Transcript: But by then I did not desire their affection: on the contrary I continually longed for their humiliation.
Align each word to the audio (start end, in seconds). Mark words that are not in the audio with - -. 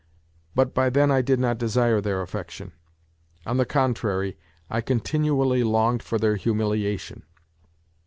But 0.55 0.73
by 0.73 0.89
then 0.89 1.11
I 1.11 1.21
did 1.21 1.39
not 1.39 1.59
desire 1.59 2.01
their 2.01 2.23
affection: 2.23 2.71
on 3.45 3.57
the 3.57 3.67
contrary 3.67 4.35
I 4.67 4.81
continually 4.81 5.63
longed 5.63 6.01
for 6.01 6.17
their 6.17 6.37
humiliation. 6.37 7.21